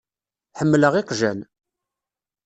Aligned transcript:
Ḥemmleɣ 0.59 0.93
iqjan. 1.01 1.39